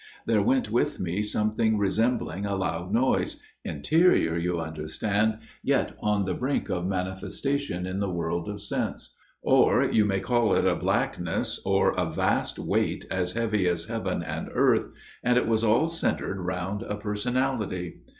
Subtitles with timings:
[0.25, 5.21] There went with me something resembling a loud noise interior, you FATHER GIRDLESTONE'S TALE 125
[5.21, 10.19] understand, yet on the brink of manifestation in the world of sense or you may
[10.19, 14.87] call it a black ness, or a vast weight as heavy as heaven and earth
[15.23, 17.97] and it was all centred round a person ality.